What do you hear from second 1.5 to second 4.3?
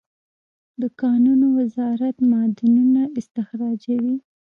وزارت معدنونه استخراجوي